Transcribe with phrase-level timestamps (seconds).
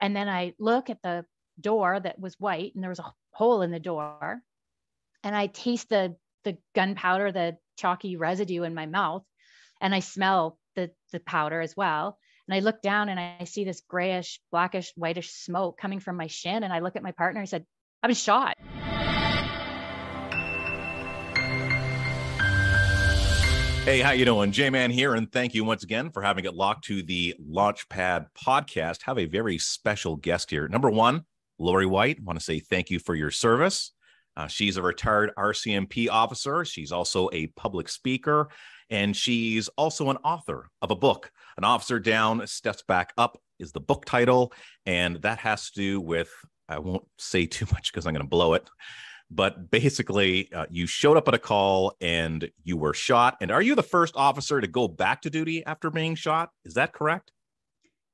[0.00, 1.24] And then I look at the
[1.60, 4.40] door that was white and there was a hole in the door.
[5.22, 9.24] And I taste the the gunpowder, the chalky residue in my mouth,
[9.80, 12.18] and I smell the the powder as well.
[12.48, 16.26] And I look down and I see this grayish, blackish, whitish smoke coming from my
[16.26, 16.64] shin.
[16.64, 17.40] And I look at my partner.
[17.40, 17.66] I said,
[18.02, 18.56] "I was shot."
[23.84, 24.52] Hey, how you doing?
[24.52, 29.02] J-Man here, and thank you once again for having it locked to the Launchpad podcast.
[29.02, 30.68] Have a very special guest here.
[30.68, 31.22] Number one,
[31.58, 32.18] Laurie White.
[32.20, 33.92] I want to say thank you for your service.
[34.36, 36.64] Uh, she's a retired RCMP officer.
[36.64, 38.50] She's also a public speaker,
[38.90, 41.32] and she's also an author of a book.
[41.56, 44.52] An officer down steps back up is the book title,
[44.84, 46.30] and that has to do with
[46.68, 48.68] I won't say too much because I'm going to blow it
[49.30, 53.62] but basically uh, you showed up at a call and you were shot and are
[53.62, 56.50] you the first officer to go back to duty after being shot?
[56.64, 57.30] Is that correct?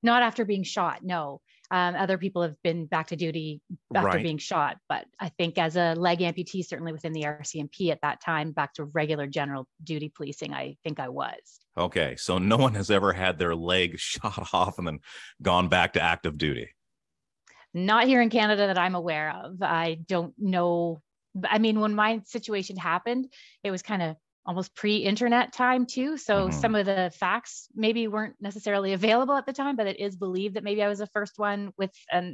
[0.02, 1.40] Not after being shot no.
[1.68, 3.60] Um, other people have been back to duty
[3.92, 4.22] after Right.
[4.22, 8.20] being shot but i think as a leg amputee certainly within the rcmp at that
[8.20, 11.58] time back to regular general duty policing i think i was.
[11.76, 15.00] Okay so no one has ever had their leg shot off and then
[15.42, 16.68] gone back to active duty?
[17.74, 19.60] Not here in canada that i'm aware of.
[19.60, 21.02] I don't know
[21.44, 26.48] i mean when my situation happened it was kind of almost pre-internet time too so
[26.48, 26.52] Mhm.
[26.52, 30.54] some of the facts maybe weren't necessarily available at the time but it is believed
[30.54, 32.24] that maybe i was the first one with an